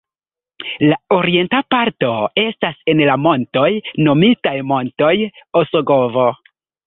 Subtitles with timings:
[0.91, 2.09] La orienta parto
[2.45, 3.67] estas en la montoj
[4.07, 5.13] nomitaj Montoj
[5.63, 6.27] Osogovo.